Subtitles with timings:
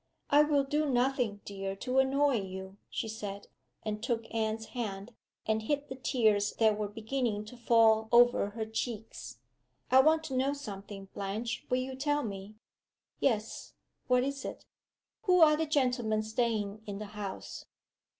[0.31, 3.49] "I will do nothing, dear, to annoy you," she said,
[3.83, 5.13] and took Anne's hand,
[5.45, 9.37] and hid the tears that were beginning to fall over her cheeks.
[9.91, 11.67] "I want to know something, Blanche.
[11.69, 12.55] Will you tell me?"
[13.19, 13.73] "Yes.
[14.07, 14.65] What is it?"
[15.25, 17.65] "Who are the gentlemen staying in the house?"